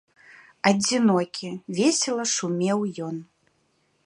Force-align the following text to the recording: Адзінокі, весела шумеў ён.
Адзінокі, 0.69 1.49
весела 1.81 2.25
шумеў 2.35 2.79
ён. 3.11 3.15